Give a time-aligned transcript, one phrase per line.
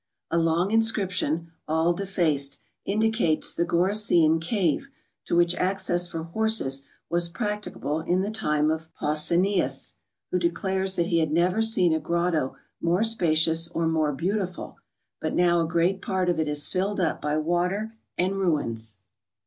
[0.31, 4.89] A long inscription, all de¬ faced, indicates the Gorycian cave,
[5.25, 9.93] to which access for horses was practicable in the time of Pausanias,
[10.31, 14.73] who declares that he had never seen a grotto more spacioUvS, or more beautifid;
[15.19, 18.97] but now a great part of it is filled uj) by water and ruins.